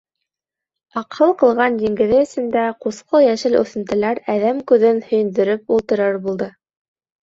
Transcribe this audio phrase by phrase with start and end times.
[1.01, 6.55] Аҡһыл ҡылған диңгеҙе эсендә ҡусҡыл-йәшел үҫентеләр әҙәм күҙен һөйөндөрөп ултырыр булды...